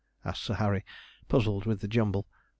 asked 0.25 0.41
Sir 0.43 0.55
Harry, 0.55 0.83
puzzled 1.27 1.67
with 1.67 1.81
the 1.81 1.87
jumble. 1.87 2.25